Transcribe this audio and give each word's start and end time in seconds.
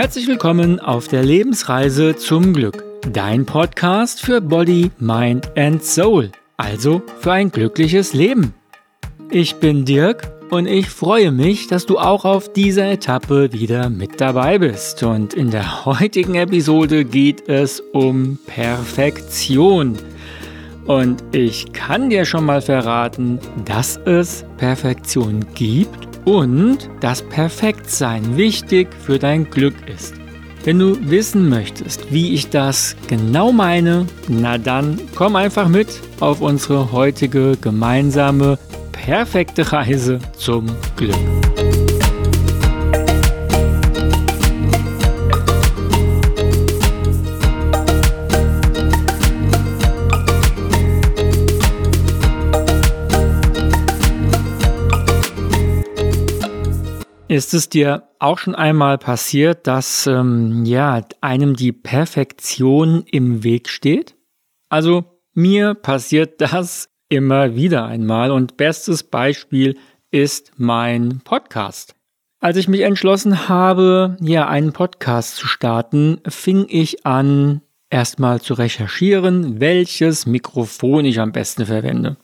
Herzlich 0.00 0.28
willkommen 0.28 0.80
auf 0.80 1.08
der 1.08 1.22
Lebensreise 1.22 2.16
zum 2.16 2.54
Glück. 2.54 2.82
Dein 3.12 3.44
Podcast 3.44 4.22
für 4.22 4.40
Body, 4.40 4.90
Mind 4.98 5.54
and 5.58 5.84
Soul, 5.84 6.32
also 6.56 7.02
für 7.20 7.32
ein 7.32 7.50
glückliches 7.50 8.14
Leben. 8.14 8.54
Ich 9.28 9.56
bin 9.56 9.84
Dirk 9.84 10.32
und 10.48 10.64
ich 10.64 10.88
freue 10.88 11.32
mich, 11.32 11.66
dass 11.66 11.84
du 11.84 11.98
auch 11.98 12.24
auf 12.24 12.50
dieser 12.50 12.90
Etappe 12.90 13.52
wieder 13.52 13.90
mit 13.90 14.22
dabei 14.22 14.58
bist. 14.58 15.02
Und 15.02 15.34
in 15.34 15.50
der 15.50 15.84
heutigen 15.84 16.34
Episode 16.34 17.04
geht 17.04 17.46
es 17.50 17.80
um 17.92 18.38
Perfektion. 18.46 19.98
Und 20.86 21.22
ich 21.32 21.74
kann 21.74 22.08
dir 22.08 22.24
schon 22.24 22.46
mal 22.46 22.62
verraten, 22.62 23.38
dass 23.66 23.98
es 23.98 24.46
Perfektion 24.56 25.44
gibt 25.54 26.09
und 26.24 26.88
dass 27.00 27.22
Perfektsein 27.22 28.36
wichtig 28.36 28.88
für 29.04 29.18
dein 29.18 29.48
Glück 29.50 29.74
ist. 29.86 30.14
Wenn 30.64 30.78
du 30.78 30.96
wissen 31.08 31.48
möchtest, 31.48 32.12
wie 32.12 32.34
ich 32.34 32.50
das 32.50 32.94
genau 33.08 33.50
meine, 33.50 34.06
na 34.28 34.58
dann 34.58 35.00
komm 35.14 35.36
einfach 35.36 35.68
mit 35.68 35.88
auf 36.20 36.42
unsere 36.42 36.92
heutige 36.92 37.56
gemeinsame 37.60 38.58
perfekte 38.92 39.72
Reise 39.72 40.18
zum 40.36 40.66
Glück. 40.96 41.39
Ist 57.30 57.54
es 57.54 57.68
dir 57.68 58.08
auch 58.18 58.38
schon 58.38 58.56
einmal 58.56 58.98
passiert, 58.98 59.68
dass 59.68 60.08
ähm, 60.08 60.64
ja 60.64 61.04
einem 61.20 61.54
die 61.54 61.70
Perfektion 61.70 63.04
im 63.06 63.44
Weg 63.44 63.68
steht? 63.68 64.16
Also 64.68 65.04
mir 65.32 65.74
passiert 65.74 66.40
das 66.40 66.88
immer 67.08 67.54
wieder 67.54 67.84
einmal 67.84 68.32
und 68.32 68.56
bestes 68.56 69.04
Beispiel 69.04 69.78
ist 70.10 70.50
mein 70.56 71.20
Podcast. 71.22 71.94
Als 72.40 72.56
ich 72.56 72.66
mich 72.66 72.80
entschlossen 72.80 73.48
habe, 73.48 74.16
ja 74.20 74.48
einen 74.48 74.72
Podcast 74.72 75.36
zu 75.36 75.46
starten, 75.46 76.20
fing 76.26 76.66
ich 76.68 77.06
an, 77.06 77.60
erstmal 77.90 78.40
zu 78.40 78.54
recherchieren, 78.54 79.60
welches 79.60 80.26
Mikrofon 80.26 81.04
ich 81.04 81.20
am 81.20 81.30
besten 81.30 81.64
verwende. 81.66 82.16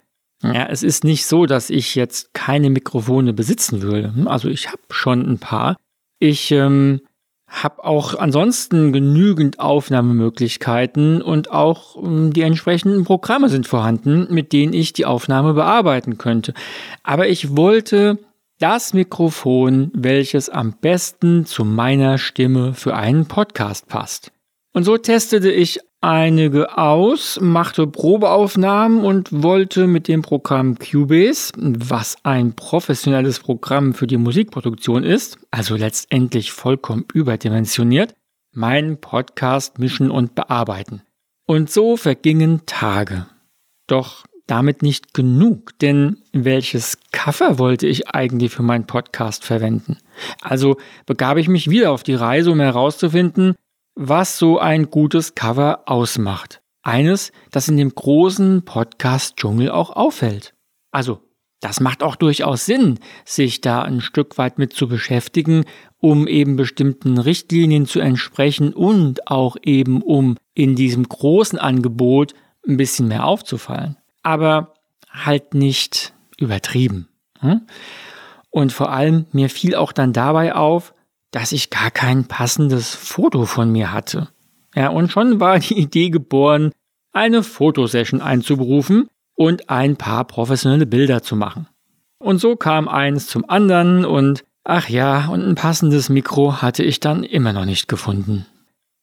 Ja, 0.55 0.67
es 0.67 0.83
ist 0.83 1.05
nicht 1.05 1.27
so, 1.27 1.47
dass 1.47 1.71
ich 1.71 1.95
jetzt 1.95 2.35
keine 2.35 2.71
Mikrofone 2.71 3.33
besitzen 3.33 3.83
würde. 3.83 4.13
Also 4.27 4.49
ich 4.49 4.69
habe 4.69 4.83
schon 4.91 5.29
ein 5.29 5.39
paar. 5.39 5.77
Ich 6.19 6.51
ähm, 6.51 7.01
habe 7.49 7.85
auch 7.85 8.15
ansonsten 8.15 8.93
genügend 8.93 9.61
Aufnahmemöglichkeiten 9.61 11.23
und 11.23 11.51
auch 11.51 11.97
ähm, 12.03 12.33
die 12.33 12.43
entsprechenden 12.43 13.05
Programme 13.05 13.49
sind 13.49 13.67
vorhanden, 13.67 14.27
mit 14.31 14.53
denen 14.53 14.73
ich 14.73 14.93
die 14.93 15.07
Aufnahme 15.07 15.55
bearbeiten 15.55 16.19
könnte. 16.19 16.55
Aber 17.03 17.29
ich 17.29 17.57
wollte 17.57 18.19
das 18.59 18.95
Mikrofon, 18.95 19.91
welches 19.95 20.49
am 20.49 20.75
besten 20.81 21.45
zu 21.45 21.65
meiner 21.65 22.19
Stimme 22.19 22.75
für 22.75 22.97
einen 22.97 23.27
Podcast 23.27 23.87
passt. 23.87 24.33
Und 24.73 24.85
so 24.85 24.97
testete 24.97 25.51
ich 25.51 25.81
einige 26.07 26.79
aus, 26.79 27.41
machte 27.43 27.89
Probeaufnahmen 27.89 29.05
und 29.05 29.43
wollte 29.43 29.89
mit 29.89 30.07
dem 30.07 30.23
Programm 30.23 30.79
Cubase, 30.79 31.53
was 31.57 32.17
ein 32.23 32.55
professionelles 32.55 33.41
Programm 33.41 33.93
für 33.93 34.07
die 34.07 34.17
Musikproduktion 34.17 35.03
ist, 35.03 35.37
also 35.51 35.75
letztendlich 35.75 36.53
vollkommen 36.53 37.05
überdimensioniert, 37.12 38.15
meinen 38.53 39.01
Podcast 39.01 39.81
mischen 39.81 40.12
und 40.12 40.37
bearbeiten. 40.37 41.03
Und 41.44 41.71
so 41.72 41.97
vergingen 41.97 42.62
Tage. 42.67 43.27
Doch 43.88 44.27
damit 44.47 44.83
nicht 44.83 45.12
genug, 45.12 45.77
denn 45.81 46.19
welches 46.33 46.99
Cover 47.11 47.59
wollte 47.59 47.88
ich 47.88 48.09
eigentlich 48.11 48.53
für 48.53 48.62
meinen 48.62 48.87
Podcast 48.87 49.44
verwenden? 49.44 49.99
Also 50.41 50.77
begab 51.05 51.37
ich 51.37 51.49
mich 51.49 51.69
wieder 51.69 51.91
auf 51.91 52.05
die 52.05 52.15
Reise, 52.15 52.53
um 52.53 52.61
herauszufinden, 52.61 53.56
was 53.97 54.39
so 54.39 54.59
ein 54.59 54.91
gutes 54.91 55.34
Cover 55.34 55.83
ausmacht. 55.87 56.61
Eines, 56.83 57.33
das 57.51 57.67
in 57.67 57.79
dem 57.79 57.93
großen 57.93 58.65
Podcast-Dschungel 58.65 59.71
auch 59.71 59.91
auffällt. 59.91 60.55
Also, 60.93 61.21
das 61.61 61.81
macht 61.81 62.03
auch 62.03 62.15
durchaus 62.15 62.67
Sinn, 62.67 63.01
sich 63.25 63.62
da 63.62 63.83
ein 63.83 64.01
Stück 64.01 64.39
weit 64.39 64.59
mit 64.59 64.75
zu 64.75 64.87
beschäftigen, 64.87 65.65
um 65.99 66.29
eben 66.29 66.55
bestimmten 66.55 67.19
Richtlinien 67.19 67.87
zu 67.87 67.99
entsprechen 67.99 68.73
und 68.73 69.29
auch 69.29 69.56
eben 69.62 70.03
um 70.03 70.37
in 70.55 70.77
diesem 70.77 71.09
großen 71.09 71.59
Angebot 71.59 72.35
ein 72.69 72.77
bisschen 72.77 73.09
mehr 73.09 73.25
aufzufallen. 73.25 73.97
Aber 74.23 74.75
halt 75.11 75.55
nicht 75.55 76.12
übertrieben. 76.39 77.09
Hm? 77.41 77.62
Und 78.51 78.73
vor 78.73 78.93
allem, 78.93 79.27
mir 79.33 79.49
fiel 79.49 79.75
auch 79.75 79.93
dann 79.93 80.12
dabei 80.12 80.55
auf, 80.55 80.95
dass 81.31 81.53
ich 81.53 81.70
gar 81.70 81.91
kein 81.91 82.26
passendes 82.26 82.94
Foto 82.94 83.44
von 83.44 83.70
mir 83.70 83.92
hatte. 83.92 84.28
Ja, 84.75 84.88
und 84.88 85.10
schon 85.10 85.41
war 85.41 85.59
die 85.59 85.78
Idee 85.78 86.10
geboren, 86.10 86.72
eine 87.12 87.42
Fotosession 87.42 88.20
einzuberufen 88.20 89.09
und 89.34 89.70
ein 89.70 89.97
paar 89.97 90.26
professionelle 90.26 90.87
Bilder 90.87 91.22
zu 91.22 91.37
machen. 91.37 91.66
Und 92.19 92.38
so 92.38 92.56
kam 92.56 92.88
eins 92.88 93.26
zum 93.26 93.48
anderen 93.48 94.04
und 94.04 94.44
ach 94.64 94.88
ja, 94.88 95.28
und 95.28 95.47
ein 95.47 95.54
passendes 95.54 96.09
Mikro 96.09 96.60
hatte 96.60 96.82
ich 96.82 97.00
dann 97.00 97.25
immer 97.25 97.53
noch 97.53 97.64
nicht 97.64 97.88
gefunden. 97.88 98.47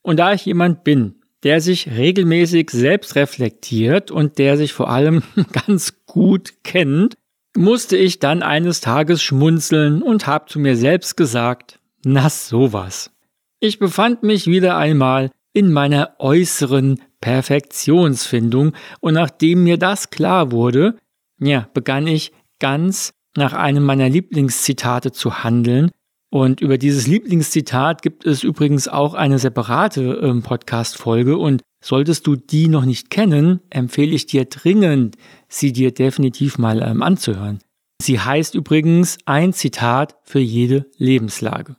Und 0.01 0.17
da 0.17 0.33
ich 0.33 0.45
jemand 0.45 0.83
bin, 0.83 1.15
der 1.43 1.61
sich 1.61 1.89
regelmäßig 1.89 2.69
selbst 2.69 3.15
reflektiert 3.15 4.11
und 4.11 4.37
der 4.37 4.57
sich 4.57 4.73
vor 4.73 4.89
allem 4.89 5.23
ganz 5.67 6.05
gut 6.05 6.53
kennt, 6.63 7.15
musste 7.55 7.97
ich 7.97 8.19
dann 8.19 8.41
eines 8.41 8.81
Tages 8.81 9.21
schmunzeln 9.21 10.01
und 10.01 10.25
habe 10.25 10.45
zu 10.47 10.59
mir 10.59 10.75
selbst 10.75 11.15
gesagt, 11.15 11.79
na 12.03 12.29
sowas. 12.29 13.11
Ich 13.59 13.79
befand 13.79 14.23
mich 14.23 14.47
wieder 14.47 14.77
einmal 14.77 15.31
in 15.53 15.71
meiner 15.71 16.15
äußeren 16.19 16.99
Perfektionsfindung 17.21 18.73
und 18.99 19.13
nachdem 19.13 19.63
mir 19.63 19.77
das 19.77 20.09
klar 20.09 20.51
wurde, 20.51 20.97
ja, 21.39 21.69
begann 21.73 22.07
ich 22.07 22.33
ganz 22.59 23.13
nach 23.35 23.53
einem 23.53 23.83
meiner 23.83 24.09
Lieblingszitate 24.09 25.11
zu 25.11 25.43
handeln. 25.43 25.91
Und 26.29 26.61
über 26.61 26.77
dieses 26.77 27.05
Lieblingszitat 27.05 28.01
gibt 28.01 28.25
es 28.25 28.43
übrigens 28.43 28.87
auch 28.87 29.13
eine 29.13 29.37
separate 29.37 30.19
äh, 30.19 30.41
Podcast-Folge 30.41 31.37
und 31.37 31.61
solltest 31.83 32.25
du 32.25 32.35
die 32.35 32.69
noch 32.69 32.85
nicht 32.85 33.11
kennen, 33.11 33.59
empfehle 33.69 34.15
ich 34.15 34.25
dir 34.25 34.45
dringend, 34.45 35.15
sie 35.47 35.71
dir 35.71 35.93
definitiv 35.93 36.57
mal 36.57 36.81
ähm, 36.81 37.03
anzuhören. 37.03 37.59
Sie 38.01 38.19
heißt 38.19 38.55
übrigens 38.55 39.19
ein 39.25 39.53
Zitat 39.53 40.15
für 40.23 40.39
jede 40.39 40.89
Lebenslage. 40.97 41.75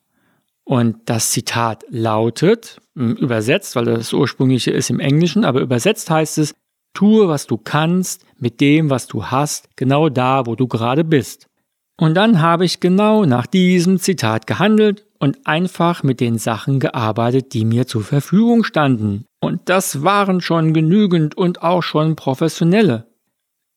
Und 0.65 0.97
das 1.07 1.31
Zitat 1.31 1.85
lautet, 1.91 2.81
hm, 2.97 3.17
übersetzt, 3.17 3.77
weil 3.77 3.85
das 3.85 4.13
ursprüngliche 4.13 4.71
ist 4.71 4.91
im 4.91 5.01
Englischen, 5.01 5.45
aber 5.45 5.61
übersetzt 5.61 6.11
heißt 6.11 6.39
es, 6.39 6.55
tue, 6.95 7.29
was 7.29 7.47
du 7.47 7.59
kannst, 7.59 8.25
mit 8.39 8.61
dem, 8.61 8.89
was 8.89 9.07
du 9.07 9.27
hast, 9.27 9.69
genau 9.77 10.09
da, 10.09 10.47
wo 10.47 10.55
du 10.55 10.67
gerade 10.67 11.05
bist. 11.05 11.49
Und 11.97 12.15
dann 12.15 12.41
habe 12.41 12.65
ich 12.65 12.81
genau 12.81 13.25
nach 13.25 13.47
diesem 13.47 13.99
Zitat 13.99 14.47
gehandelt 14.47 15.07
und 15.19 15.47
einfach 15.47 16.03
mit 16.03 16.21
den 16.21 16.39
Sachen 16.39 16.81
gearbeitet, 16.81 17.53
die 17.53 17.65
mir 17.65 17.87
zur 17.87 18.03
Verfügung 18.03 18.65
standen. 18.65 19.27
Und 19.41 19.69
das 19.69 20.03
waren 20.03 20.41
schon 20.41 20.73
genügend 20.73 21.37
und 21.37 21.63
auch 21.63 21.83
schon 21.83 22.17
professionelle. 22.17 23.07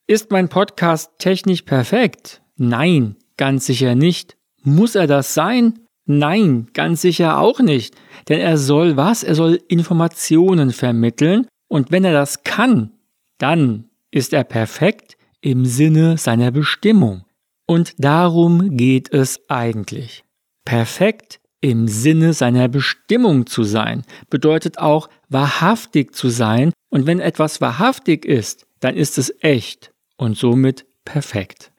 Ist 0.08 0.31
mein 0.31 0.50
Podcast 0.50 1.12
technisch 1.20 1.64
perfekt? 1.64 2.42
Nein, 2.56 3.18
ganz 3.36 3.66
sicher 3.66 3.94
nicht. 3.94 4.38
Muss 4.64 4.96
er 4.96 5.06
das 5.06 5.34
sein? 5.34 5.86
Nein, 6.08 6.68
ganz 6.74 7.02
sicher 7.02 7.38
auch 7.38 7.59
nicht. 7.59 7.96
Denn 8.30 8.40
er 8.40 8.58
soll 8.58 8.98
was? 8.98 9.24
Er 9.24 9.36
soll 9.36 9.59
Informationen 9.68 10.72
vermitteln. 10.72 11.48
Und 11.68 11.92
wenn 11.92 12.06
er 12.06 12.14
das 12.14 12.44
kann, 12.44 12.92
dann 13.38 13.90
ist 14.09 14.34
er 14.34 14.46
perfekt 14.46 15.18
im 15.42 15.66
Sinne 15.66 16.18
seiner 16.18 16.52
Bestimmung. 16.52 17.26
Und 17.68 17.94
darum 17.98 18.78
geht 18.78 19.14
es 19.14 19.42
eigentlich. 19.50 20.24
Perfekt 20.64 21.40
im 21.59 21.88
Sinne 21.88 22.34
seiner 22.34 22.70
Bestimmung 22.70 23.46
zu 23.46 23.64
sein, 23.64 24.04
bedeutet 24.30 24.78
auch 24.78 25.09
wahrhaftig 25.28 26.16
zu 26.16 26.30
sein. 26.30 26.72
Und 26.90 27.06
wenn 27.06 27.20
etwas 27.20 27.59
wahrhaftig 27.59 28.26
ist, 28.26 28.66
dann 28.80 28.96
ist 28.96 29.18
es 29.18 29.34
echt 29.42 29.92
und 30.16 30.38
somit 30.38 30.86
perfekt. 31.04 31.72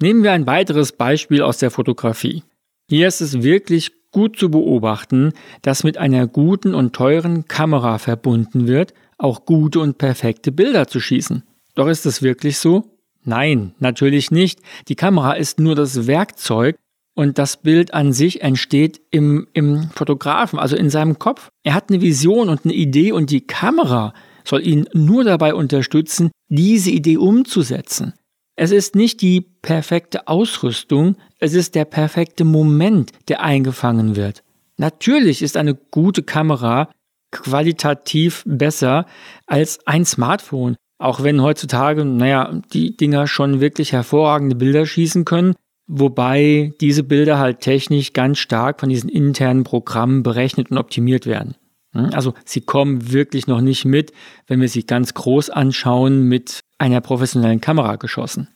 Nehmen 0.00 0.22
wir 0.22 0.32
ein 0.32 0.46
weiteres 0.46 0.92
Beispiel 0.92 1.42
aus 1.42 1.58
der 1.58 1.70
Fotografie. 1.70 2.42
Hier 2.90 3.06
ist 3.06 3.20
es 3.20 3.44
wirklich 3.44 3.92
gut 4.10 4.36
zu 4.36 4.50
beobachten, 4.50 5.32
dass 5.62 5.84
mit 5.84 5.96
einer 5.96 6.26
guten 6.26 6.74
und 6.74 6.92
teuren 6.92 7.46
Kamera 7.46 7.98
verbunden 7.98 8.66
wird, 8.66 8.94
auch 9.16 9.46
gute 9.46 9.78
und 9.78 9.96
perfekte 9.96 10.50
Bilder 10.50 10.88
zu 10.88 10.98
schießen. 10.98 11.44
Doch 11.76 11.86
ist 11.86 12.04
es 12.04 12.20
wirklich 12.20 12.58
so? 12.58 12.98
Nein, 13.22 13.74
natürlich 13.78 14.32
nicht. 14.32 14.58
Die 14.88 14.96
Kamera 14.96 15.34
ist 15.34 15.60
nur 15.60 15.76
das 15.76 16.08
Werkzeug 16.08 16.74
und 17.14 17.38
das 17.38 17.58
Bild 17.58 17.94
an 17.94 18.12
sich 18.12 18.42
entsteht 18.42 19.00
im, 19.12 19.46
im 19.52 19.90
Fotografen, 19.94 20.58
also 20.58 20.74
in 20.74 20.90
seinem 20.90 21.20
Kopf. 21.20 21.48
Er 21.62 21.74
hat 21.74 21.90
eine 21.90 22.00
Vision 22.00 22.48
und 22.48 22.64
eine 22.64 22.74
Idee 22.74 23.12
und 23.12 23.30
die 23.30 23.46
Kamera 23.46 24.14
soll 24.44 24.66
ihn 24.66 24.88
nur 24.94 25.22
dabei 25.22 25.54
unterstützen, 25.54 26.32
diese 26.48 26.90
Idee 26.90 27.18
umzusetzen. 27.18 28.14
Es 28.62 28.72
ist 28.72 28.94
nicht 28.94 29.22
die 29.22 29.40
perfekte 29.40 30.28
Ausrüstung, 30.28 31.16
es 31.38 31.54
ist 31.54 31.74
der 31.74 31.86
perfekte 31.86 32.44
Moment, 32.44 33.10
der 33.28 33.42
eingefangen 33.42 34.16
wird. 34.16 34.42
Natürlich 34.76 35.40
ist 35.40 35.56
eine 35.56 35.74
gute 35.74 36.22
Kamera 36.22 36.90
qualitativ 37.30 38.44
besser 38.44 39.06
als 39.46 39.78
ein 39.86 40.04
Smartphone, 40.04 40.76
auch 40.98 41.22
wenn 41.22 41.40
heutzutage, 41.40 42.04
naja, 42.04 42.60
die 42.74 42.94
Dinger 42.94 43.26
schon 43.26 43.62
wirklich 43.62 43.94
hervorragende 43.94 44.56
Bilder 44.56 44.84
schießen 44.84 45.24
können, 45.24 45.54
wobei 45.86 46.74
diese 46.82 47.02
Bilder 47.02 47.38
halt 47.38 47.60
technisch 47.60 48.12
ganz 48.12 48.40
stark 48.40 48.80
von 48.80 48.90
diesen 48.90 49.08
internen 49.08 49.64
Programmen 49.64 50.22
berechnet 50.22 50.70
und 50.70 50.76
optimiert 50.76 51.24
werden. 51.24 51.54
Hm? 51.92 52.10
Also 52.12 52.34
sie 52.44 52.60
kommen 52.60 53.12
wirklich 53.12 53.46
noch 53.46 53.60
nicht 53.60 53.84
mit, 53.84 54.12
wenn 54.46 54.60
wir 54.60 54.68
sie 54.68 54.84
ganz 54.84 55.14
groß 55.14 55.50
anschauen, 55.50 56.22
mit 56.22 56.60
einer 56.78 57.00
professionellen 57.00 57.60
Kamera 57.60 57.96
geschossen. 57.96 58.48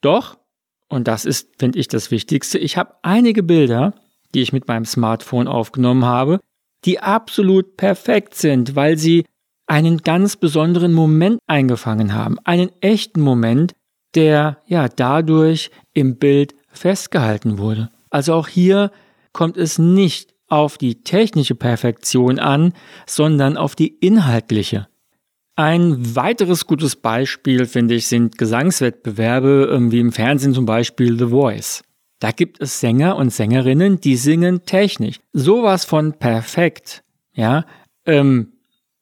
Doch, 0.00 0.38
und 0.88 1.08
das 1.08 1.24
ist, 1.24 1.50
finde 1.58 1.78
ich, 1.78 1.88
das 1.88 2.10
Wichtigste, 2.10 2.58
ich 2.58 2.76
habe 2.76 2.94
einige 3.02 3.42
Bilder, 3.42 3.94
die 4.34 4.42
ich 4.42 4.52
mit 4.52 4.68
meinem 4.68 4.84
Smartphone 4.84 5.48
aufgenommen 5.48 6.04
habe, 6.04 6.40
die 6.84 7.00
absolut 7.00 7.76
perfekt 7.76 8.34
sind, 8.34 8.76
weil 8.76 8.96
sie 8.96 9.24
einen 9.66 9.98
ganz 9.98 10.36
besonderen 10.36 10.94
Moment 10.94 11.40
eingefangen 11.46 12.14
haben, 12.14 12.38
einen 12.44 12.70
echten 12.80 13.20
Moment, 13.20 13.74
der 14.14 14.62
ja 14.66 14.88
dadurch 14.88 15.70
im 15.92 16.16
Bild 16.16 16.54
festgehalten 16.70 17.58
wurde. 17.58 17.90
Also 18.08 18.34
auch 18.34 18.48
hier 18.48 18.90
kommt 19.32 19.58
es 19.58 19.78
nicht 19.78 20.34
auf 20.48 20.78
die 20.78 21.02
technische 21.02 21.54
Perfektion 21.54 22.38
an, 22.38 22.72
sondern 23.06 23.56
auf 23.56 23.74
die 23.74 23.88
inhaltliche. 23.88 24.88
Ein 25.54 26.14
weiteres 26.14 26.66
gutes 26.66 26.96
Beispiel, 26.96 27.66
finde 27.66 27.94
ich, 27.94 28.06
sind 28.06 28.38
Gesangswettbewerbe, 28.38 29.72
ähm, 29.74 29.90
wie 29.90 30.00
im 30.00 30.12
Fernsehen 30.12 30.54
zum 30.54 30.66
Beispiel 30.66 31.18
The 31.18 31.26
Voice. 31.26 31.82
Da 32.20 32.30
gibt 32.30 32.60
es 32.60 32.80
Sänger 32.80 33.16
und 33.16 33.30
Sängerinnen, 33.30 34.00
die 34.00 34.16
singen 34.16 34.64
technisch. 34.64 35.20
Sowas 35.32 35.84
von 35.84 36.12
perfekt. 36.14 37.02
Ja, 37.32 37.64
ähm, 38.06 38.52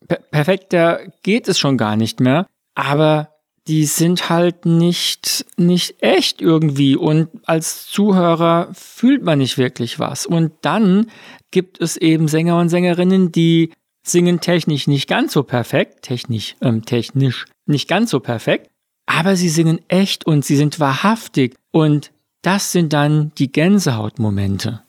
per 0.07 0.19
perfekter 0.31 1.01
geht 1.23 1.49
es 1.49 1.59
schon 1.59 1.77
gar 1.79 1.97
nicht 1.97 2.21
mehr. 2.21 2.47
Aber 2.75 3.36
die 3.69 3.85
sind 3.85 4.31
halt 4.31 4.65
nicht, 4.65 5.45
nicht 5.57 6.03
echt 6.03 6.41
irgendwie 6.41 6.97
und 6.97 7.29
als 7.45 7.87
Zuhörer 7.87 8.69
fühlt 8.73 9.23
man 9.23 9.39
nicht 9.39 9.59
wirklich 9.59 9.99
was. 9.99 10.25
Und 10.25 10.53
dann 10.63 11.11
gibt 11.51 11.81
es 11.81 11.97
eben 11.97 12.29
Sänger 12.29 12.59
und 12.59 12.69
Sängerinnen, 12.69 13.33
die 13.33 13.73
singen 14.07 14.41
technisch 14.41 14.87
nicht 14.87 15.09
ganz 15.09 15.33
so 15.33 15.43
perfekt, 15.43 16.03
technisch, 16.03 16.55
ähm, 16.61 16.85
technisch 16.85 17.47
nicht 17.67 17.89
ganz 17.89 18.11
so 18.11 18.21
perfekt, 18.21 18.71
aber 19.07 19.37
sie 19.37 19.49
singen 19.49 19.81
echt 19.89 20.27
und 20.27 20.45
sie 20.45 20.57
sind 20.57 20.79
wahrhaftig 20.79 21.57
und 21.73 22.13
das 22.43 22.71
sind 22.71 22.93
dann 22.93 23.33
die 23.39 23.51
Gänsehautmomente. 23.51 24.83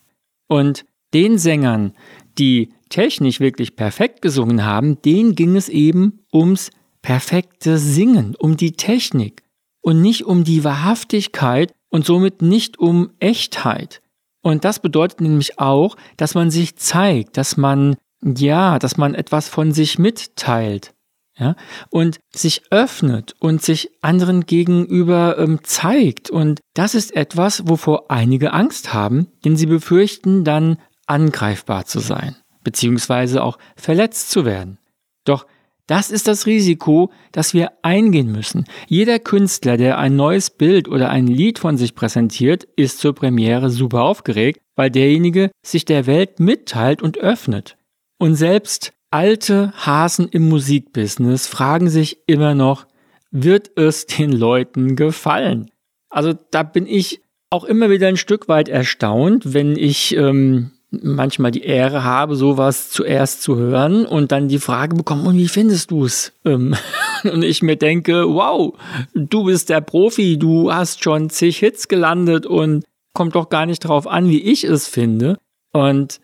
Und 0.47 0.85
den 1.13 1.39
Sängern, 1.39 1.93
die 2.37 2.73
technisch 2.89 3.39
wirklich 3.39 3.75
perfekt 3.75 4.21
gesungen 4.21 4.63
haben, 4.63 5.01
denen 5.01 5.33
ging 5.33 5.55
es 5.55 5.67
eben 5.67 6.19
ums 6.31 6.71
perfekte 7.07 7.77
Singen, 7.77 8.35
um 8.37 8.57
die 8.57 8.73
Technik 8.73 9.43
und 9.79 10.01
nicht 10.01 10.25
um 10.25 10.43
die 10.43 10.65
Wahrhaftigkeit 10.65 11.73
und 11.87 12.05
somit 12.05 12.41
nicht 12.41 12.79
um 12.79 13.11
Echtheit. 13.21 14.01
Und 14.41 14.65
das 14.65 14.79
bedeutet 14.79 15.21
nämlich 15.21 15.57
auch, 15.57 15.95
dass 16.17 16.35
man 16.35 16.51
sich 16.51 16.75
zeigt, 16.75 17.37
dass 17.37 17.55
man, 17.55 17.95
ja, 18.21 18.77
dass 18.77 18.97
man 18.97 19.15
etwas 19.15 19.47
von 19.47 19.71
sich 19.71 19.97
mitteilt. 19.97 20.93
Ja, 21.39 21.55
und 21.91 22.17
sich 22.35 22.63
öffnet 22.71 23.35
und 23.39 23.61
sich 23.61 23.89
anderen 24.01 24.45
gegenüber 24.45 25.37
ähm, 25.37 25.59
zeigt. 25.63 26.29
Und 26.29 26.59
das 26.73 26.93
ist 26.93 27.15
etwas, 27.15 27.69
wovor 27.69 28.11
einige 28.11 28.51
Angst 28.51 28.93
haben, 28.93 29.27
denn 29.45 29.55
sie 29.55 29.67
befürchten 29.67 30.43
dann 30.43 30.77
angreifbar 31.05 31.85
zu 31.85 31.99
sein, 31.99 32.35
beziehungsweise 32.63 33.43
auch 33.43 33.59
verletzt 33.77 34.29
zu 34.31 34.43
werden. 34.43 34.77
Doch 35.23 35.45
das 35.87 36.11
ist 36.11 36.27
das 36.27 36.45
Risiko, 36.45 37.11
das 37.31 37.53
wir 37.53 37.71
eingehen 37.81 38.31
müssen. 38.31 38.65
Jeder 38.87 39.19
Künstler, 39.19 39.77
der 39.77 39.97
ein 39.97 40.15
neues 40.15 40.49
Bild 40.49 40.87
oder 40.87 41.09
ein 41.09 41.27
Lied 41.27 41.59
von 41.59 41.77
sich 41.77 41.95
präsentiert, 41.95 42.67
ist 42.75 42.99
zur 42.99 43.15
Premiere 43.15 43.69
super 43.69 44.03
aufgeregt, 44.03 44.61
weil 44.75 44.91
derjenige 44.91 45.49
sich 45.65 45.85
der 45.85 46.05
Welt 46.05 46.39
mitteilt 46.39 47.01
und 47.01 47.17
öffnet. 47.17 47.77
Und 48.19 48.35
selbst 48.35 48.93
alte 49.11 49.71
Hasen 49.77 50.27
im 50.29 50.49
Musikbusiness 50.49 51.47
fragen 51.47 51.89
sich 51.89 52.19
immer 52.27 52.53
noch, 52.53 52.85
wird 53.31 53.71
es 53.77 54.05
den 54.05 54.31
Leuten 54.31 54.95
gefallen? 54.95 55.71
Also 56.09 56.33
da 56.51 56.63
bin 56.63 56.85
ich 56.85 57.21
auch 57.49 57.63
immer 57.63 57.89
wieder 57.89 58.07
ein 58.07 58.17
Stück 58.17 58.47
weit 58.49 58.67
erstaunt, 58.67 59.53
wenn 59.53 59.77
ich 59.77 60.15
ähm, 60.15 60.71
manchmal 60.89 61.51
die 61.51 61.63
Ehre 61.63 62.03
habe, 62.03 62.35
sowas 62.35 62.89
zuerst 62.89 63.41
zu 63.41 63.57
hören 63.57 64.05
und 64.05 64.31
dann 64.31 64.47
die 64.47 64.59
Frage 64.59 64.95
bekommen, 64.95 65.27
und 65.27 65.37
wie 65.37 65.47
findest 65.47 65.91
du 65.91 66.05
es? 66.05 66.33
Ähm, 66.45 66.75
und 67.23 67.43
ich 67.43 67.61
mir 67.61 67.75
denke, 67.75 68.27
wow, 68.27 68.73
du 69.13 69.45
bist 69.45 69.69
der 69.69 69.81
Profi, 69.81 70.37
du 70.37 70.71
hast 70.71 71.03
schon 71.03 71.29
zig 71.29 71.57
Hits 71.57 71.87
gelandet 71.87 72.45
und 72.45 72.85
kommt 73.13 73.35
doch 73.35 73.49
gar 73.49 73.65
nicht 73.65 73.79
drauf 73.79 74.07
an, 74.07 74.29
wie 74.29 74.41
ich 74.41 74.63
es 74.63 74.87
finde. 74.87 75.37
Und 75.73 76.21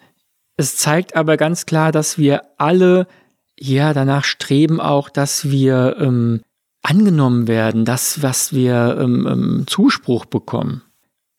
es 0.56 0.78
zeigt 0.78 1.16
aber 1.16 1.38
ganz 1.38 1.66
klar, 1.66 1.92
dass 1.92 2.18
wir 2.18 2.44
alle 2.58 3.08
ja 3.60 3.94
danach 3.94 4.24
streben 4.24 4.80
auch, 4.80 5.10
dass 5.10 5.50
wir 5.50 5.98
ähm, 6.00 6.42
angenommen 6.84 7.48
werden, 7.48 7.86
das, 7.86 8.22
was 8.22 8.54
wir 8.54 8.98
ähm, 9.00 9.28
ähm, 9.28 9.64
Zuspruch 9.68 10.26
bekommen. 10.26 10.84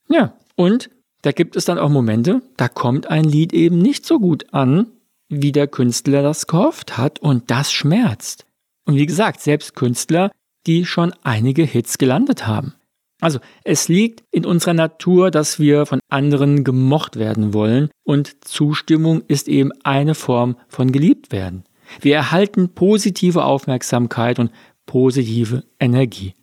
Ja, 0.08 0.34
und 0.56 0.90
da 1.24 1.32
gibt 1.32 1.56
es 1.56 1.64
dann 1.64 1.78
auch 1.78 1.88
Momente, 1.88 2.42
da 2.58 2.68
kommt 2.68 3.06
ein 3.06 3.24
Lied 3.24 3.54
eben 3.54 3.78
nicht 3.78 4.04
so 4.04 4.20
gut 4.20 4.52
an, 4.52 4.88
wie 5.30 5.52
der 5.52 5.66
Künstler 5.66 6.22
das 6.22 6.46
gehofft 6.46 6.98
hat 6.98 7.18
und 7.18 7.50
das 7.50 7.72
schmerzt. 7.72 8.44
Und 8.84 8.96
wie 8.96 9.06
gesagt, 9.06 9.40
selbst 9.40 9.74
Künstler, 9.74 10.30
die 10.66 10.84
schon 10.84 11.14
einige 11.22 11.62
Hits 11.62 11.96
gelandet 11.96 12.46
haben. 12.46 12.74
Also 13.22 13.38
es 13.62 13.88
liegt 13.88 14.22
in 14.32 14.44
unserer 14.44 14.74
Natur, 14.74 15.30
dass 15.30 15.58
wir 15.58 15.86
von 15.86 16.00
anderen 16.10 16.62
gemocht 16.62 17.16
werden 17.16 17.54
wollen 17.54 17.88
und 18.02 18.44
Zustimmung 18.44 19.22
ist 19.26 19.48
eben 19.48 19.72
eine 19.82 20.14
Form 20.14 20.56
von 20.68 20.92
geliebt 20.92 21.32
werden. 21.32 21.64
Wir 22.02 22.16
erhalten 22.16 22.74
positive 22.74 23.44
Aufmerksamkeit 23.44 24.38
und 24.38 24.50
positive 24.84 25.64
Energie. 25.80 26.34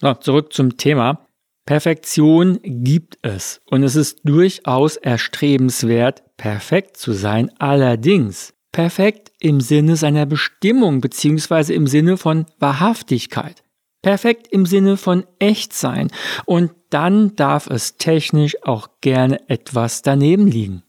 So, 0.00 0.14
zurück 0.14 0.52
zum 0.52 0.76
Thema. 0.76 1.26
Perfektion 1.70 2.58
gibt 2.64 3.18
es 3.22 3.60
und 3.70 3.84
es 3.84 3.94
ist 3.94 4.22
durchaus 4.24 4.96
erstrebenswert, 4.96 6.24
perfekt 6.36 6.96
zu 6.96 7.12
sein. 7.12 7.52
Allerdings 7.60 8.54
perfekt 8.72 9.30
im 9.38 9.60
Sinne 9.60 9.94
seiner 9.94 10.26
Bestimmung 10.26 11.00
bzw. 11.00 11.72
im 11.72 11.86
Sinne 11.86 12.16
von 12.16 12.46
Wahrhaftigkeit. 12.58 13.62
Perfekt 14.02 14.48
im 14.48 14.66
Sinne 14.66 14.96
von 14.96 15.24
echt 15.38 15.72
sein. 15.72 16.10
Und 16.44 16.72
dann 16.88 17.36
darf 17.36 17.68
es 17.68 17.98
technisch 17.98 18.56
auch 18.64 18.88
gerne 19.00 19.48
etwas 19.48 20.02
daneben 20.02 20.48
liegen. 20.48 20.82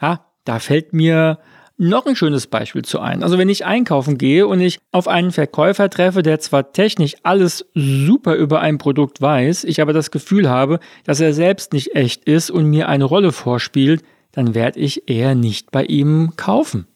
Ja, 0.00 0.32
da 0.46 0.60
fällt 0.60 0.94
mir 0.94 1.40
noch 1.82 2.06
ein 2.06 2.16
schönes 2.16 2.46
Beispiel 2.46 2.82
zu 2.82 3.00
ein. 3.00 3.22
Also 3.22 3.38
wenn 3.38 3.48
ich 3.48 3.66
einkaufen 3.66 4.16
gehe 4.16 4.46
und 4.46 4.60
ich 4.60 4.78
auf 4.92 5.08
einen 5.08 5.32
Verkäufer 5.32 5.90
treffe, 5.90 6.22
der 6.22 6.38
zwar 6.38 6.72
technisch 6.72 7.16
alles 7.24 7.66
super 7.74 8.36
über 8.36 8.60
ein 8.60 8.78
Produkt 8.78 9.20
weiß, 9.20 9.64
ich 9.64 9.82
aber 9.82 9.92
das 9.92 10.10
Gefühl 10.10 10.48
habe, 10.48 10.78
dass 11.04 11.20
er 11.20 11.34
selbst 11.34 11.72
nicht 11.72 11.94
echt 11.94 12.24
ist 12.24 12.50
und 12.50 12.66
mir 12.66 12.88
eine 12.88 13.04
Rolle 13.04 13.32
vorspielt, 13.32 14.02
dann 14.30 14.54
werde 14.54 14.78
ich 14.78 15.10
eher 15.10 15.34
nicht 15.34 15.72
bei 15.72 15.84
ihm 15.84 16.34
kaufen. 16.36 16.86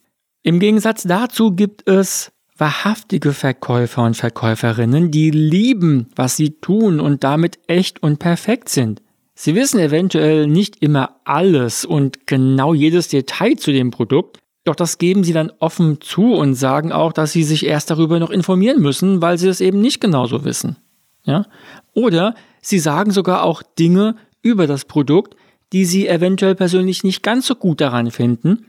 Im 0.43 0.61
Gegensatz 0.61 1.02
dazu 1.02 1.50
gibt 1.50 1.88
es 1.88 2.33
wahrhaftige 2.57 3.33
Verkäufer 3.33 4.05
und 4.05 4.16
Verkäuferinnen, 4.16 5.11
die 5.11 5.31
lieben, 5.31 6.07
was 6.14 6.37
sie 6.37 6.61
tun 6.61 7.00
und 7.00 7.25
damit 7.25 7.59
echt 7.66 8.02
und 8.02 8.19
perfekt 8.19 8.69
sind. 8.69 9.02
Sie 9.35 9.55
wissen 9.55 9.81
eventuell 9.81 10.47
nicht 10.47 10.83
immer 10.83 11.16
alles 11.25 11.85
und 11.85 12.26
genau 12.26 12.73
jedes 12.73 13.09
Detail 13.09 13.57
zu 13.57 13.73
dem 13.73 13.90
Produkt, 13.90 14.38
doch 14.66 14.75
das 14.75 14.99
geben 14.99 15.25
sie 15.25 15.32
dann 15.32 15.52
offen 15.61 16.00
zu 16.00 16.35
und 16.35 16.54
sagen 16.54 16.92
auch, 16.92 17.12
dass 17.12 17.32
sie 17.32 17.44
sich 17.44 17.66
erst 17.66 17.90
darüber 17.90 18.18
noch 18.18 18.30
informieren 18.30 18.82
müssen, 18.82 19.23
weil 19.23 19.38
sie 19.38 19.49
es 19.49 19.61
eben 19.61 19.80
nicht 19.80 20.00
genauso 20.00 20.44
wissen. 20.44 20.76
Ja? 21.25 21.46
Oder 21.94 22.35
sie 22.61 22.78
sagen 22.78 23.11
sogar 23.11 23.44
auch 23.44 23.62
Dinge 23.62 24.16
über 24.42 24.66
das 24.66 24.85
Produkt, 24.85 25.37
die 25.73 25.85
sie 25.85 26.08
eventuell 26.08 26.54
persönlich 26.54 27.04
nicht 27.04 27.23
ganz 27.23 27.46
so 27.46 27.54
gut 27.54 27.80
daran 27.80 28.11
finden, 28.11 28.66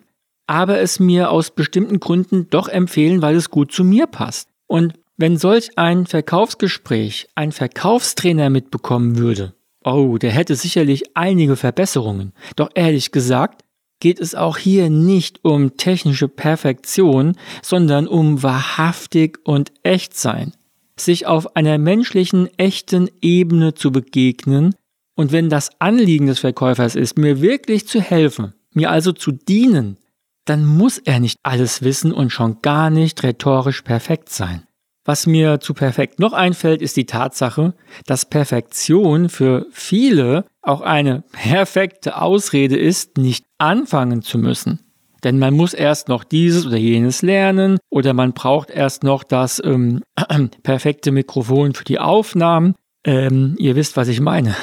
aber 0.48 0.80
es 0.80 1.00
mir 1.00 1.32
aus 1.32 1.52
bestimmten 1.52 2.00
Gründen 2.00 2.50
doch 2.50 2.68
empfehlen, 2.68 3.22
weil 3.22 3.36
es 3.36 3.50
gut 3.50 3.72
zu 3.72 3.84
mir 3.84 4.08
passt. 4.08 4.50
Und 4.66 4.94
wenn 5.18 5.38
solch 5.38 5.78
ein 5.78 6.06
Verkaufsgespräch 6.06 7.28
ein 7.36 7.52
Verkaufstrainer 7.52 8.50
mitbekommen 8.50 9.18
würde, 9.18 9.54
oh, 9.84 10.18
der 10.18 10.32
hätte 10.32 10.56
sicherlich 10.56 11.16
einige 11.16 11.56
Verbesserungen. 11.56 12.34
Doch 12.56 12.70
ehrlich 12.76 13.12
gesagt, 13.12 13.64
geht 14.00 14.20
es 14.20 14.36
auch 14.36 14.58
hier 14.58 14.90
nicht 14.90 15.44
um 15.44 15.78
technische 15.78 16.28
Perfektion, 16.28 17.36
sondern 17.62 18.08
um 18.08 18.44
wahrhaftig 18.44 19.40
und 19.44 19.72
echt 19.84 20.18
sein. 20.18 20.54
Sich 21.00 21.26
auf 21.28 21.56
einer 21.56 21.78
menschlichen, 21.78 22.50
echten 22.58 23.10
Ebene 23.22 23.74
zu 23.74 23.92
begegnen 23.92 24.76
und 25.16 25.32
wenn 25.32 25.50
das 25.50 25.72
Anliegen 25.80 26.28
des 26.28 26.40
Verkäufers 26.40 26.96
ist, 26.96 27.18
mir 27.18 27.42
wirklich 27.42 27.88
zu 27.88 28.00
helfen, 28.00 28.54
mir 28.74 28.92
also 28.92 29.12
zu 29.12 29.32
dienen, 29.32 29.98
dann 30.46 30.66
muss 30.66 31.00
er 31.00 31.20
nicht 31.20 31.40
alles 31.42 31.82
wissen 31.82 32.14
und 32.14 32.30
schon 32.30 32.62
gar 32.62 32.92
nicht 32.92 33.24
rhetorisch 33.24 33.82
perfekt 33.82 34.30
sein. 34.30 34.67
Was 35.08 35.26
mir 35.26 35.62
zu 35.62 35.74
perfekt 35.74 36.20
noch 36.20 36.34
einfällt, 36.34 36.82
ist 36.82 36.98
die 36.98 37.06
Tatsache, 37.06 37.74
dass 38.06 38.26
Perfektion 38.26 39.30
für 39.30 39.66
viele 39.72 40.44
auch 40.62 40.82
eine 40.82 41.24
perfekte 41.32 42.22
Ausrede 42.22 42.76
ist, 42.76 43.18
nicht 43.18 43.46
anfangen 43.58 44.22
zu 44.22 44.38
müssen. 44.38 44.82
Denn 45.24 45.40
man 45.40 45.54
muss 45.54 45.74
erst 45.74 46.10
noch 46.10 46.26
dieses 46.26 46.66
oder 46.66 46.76
jenes 46.76 47.22
lernen 47.22 47.78
oder 47.90 48.14
man 48.14 48.34
braucht 48.34 48.70
erst 48.70 49.04
noch 49.04 49.24
das 49.24 49.64
ähm, 49.64 50.04
äh, 50.18 50.50
perfekte 50.64 51.14
Mikrofon 51.14 51.74
für 51.74 51.86
die 51.86 52.00
Aufnahmen. 52.00 52.76
Ähm, 53.06 53.56
ihr 53.60 53.78
wisst, 53.78 53.96
was 53.96 54.10
ich 54.10 54.20
meine. 54.20 54.56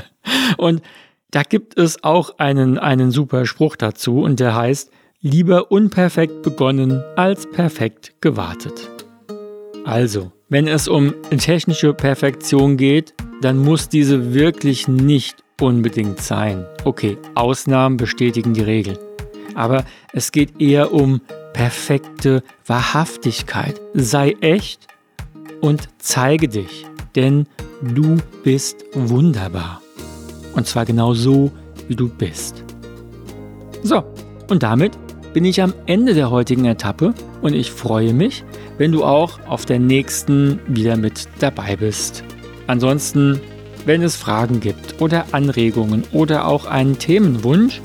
und 0.58 0.82
da 1.30 1.42
gibt 1.42 1.78
es 1.78 2.04
auch 2.04 2.38
einen, 2.38 2.76
einen 2.76 3.12
super 3.12 3.46
Spruch 3.46 3.76
dazu 3.76 4.20
und 4.20 4.40
der 4.40 4.54
heißt, 4.54 4.90
lieber 5.22 5.72
unperfekt 5.72 6.42
begonnen 6.42 7.02
als 7.16 7.50
perfekt 7.50 8.20
gewartet. 8.20 8.90
Also, 9.86 10.32
wenn 10.48 10.66
es 10.66 10.88
um 10.88 11.14
technische 11.30 11.94
Perfektion 11.94 12.76
geht, 12.76 13.14
dann 13.40 13.56
muss 13.56 13.88
diese 13.88 14.34
wirklich 14.34 14.88
nicht 14.88 15.44
unbedingt 15.60 16.20
sein. 16.20 16.66
Okay, 16.84 17.16
Ausnahmen 17.36 17.96
bestätigen 17.96 18.52
die 18.52 18.62
Regel. 18.62 18.98
Aber 19.54 19.84
es 20.12 20.32
geht 20.32 20.60
eher 20.60 20.92
um 20.92 21.20
perfekte 21.52 22.42
Wahrhaftigkeit. 22.66 23.80
Sei 23.94 24.34
echt 24.40 24.88
und 25.60 25.88
zeige 25.98 26.48
dich, 26.48 26.84
denn 27.14 27.46
du 27.80 28.16
bist 28.42 28.84
wunderbar. 28.92 29.80
Und 30.54 30.66
zwar 30.66 30.84
genau 30.84 31.14
so, 31.14 31.52
wie 31.86 31.94
du 31.94 32.08
bist. 32.08 32.64
So, 33.84 34.02
und 34.48 34.64
damit 34.64 34.98
bin 35.36 35.44
ich 35.44 35.60
am 35.60 35.74
Ende 35.84 36.14
der 36.14 36.30
heutigen 36.30 36.64
Etappe 36.64 37.12
und 37.42 37.52
ich 37.52 37.70
freue 37.70 38.14
mich, 38.14 38.42
wenn 38.78 38.90
du 38.90 39.04
auch 39.04 39.38
auf 39.46 39.66
der 39.66 39.78
nächsten 39.78 40.60
wieder 40.66 40.96
mit 40.96 41.28
dabei 41.40 41.76
bist. 41.76 42.24
Ansonsten, 42.66 43.38
wenn 43.84 44.00
es 44.00 44.16
Fragen 44.16 44.60
gibt 44.60 44.98
oder 44.98 45.26
Anregungen 45.32 46.04
oder 46.12 46.46
auch 46.46 46.64
einen 46.64 46.98
Themenwunsch, 46.98 47.82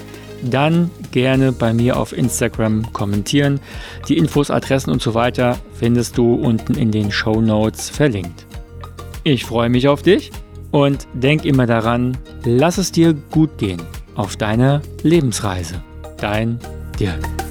dann 0.49 0.91
gerne 1.11 1.51
bei 1.51 1.73
mir 1.73 1.97
auf 1.97 2.17
Instagram 2.17 2.93
kommentieren. 2.93 3.59
Die 4.07 4.17
Infos, 4.17 4.49
Adressen 4.49 4.89
und 4.89 5.01
so 5.01 5.13
weiter 5.13 5.57
findest 5.73 6.17
du 6.17 6.35
unten 6.35 6.75
in 6.75 6.89
den 6.89 7.11
Show 7.11 7.41
Notes 7.41 7.89
verlinkt. 7.89 8.45
Ich 9.25 9.43
freue 9.43 9.67
mich 9.67 9.89
auf 9.89 10.03
dich 10.03 10.31
und 10.71 11.05
denk 11.11 11.43
immer 11.43 11.65
daran, 11.65 12.17
lass 12.45 12.77
es 12.77 12.93
dir 12.93 13.13
gut 13.13 13.57
gehen 13.57 13.81
auf 14.15 14.37
deiner 14.37 14.81
Lebensreise. 15.03 15.83
Dein 16.15 16.57
예. 17.01 17.50